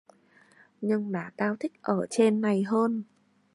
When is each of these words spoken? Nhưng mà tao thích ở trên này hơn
Nhưng 0.81 1.11
mà 1.11 1.29
tao 1.37 1.55
thích 1.55 1.71
ở 1.83 2.05
trên 2.09 2.41
này 2.41 2.63
hơn 2.63 3.03